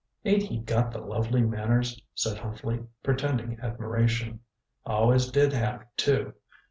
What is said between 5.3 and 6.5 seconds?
have, too.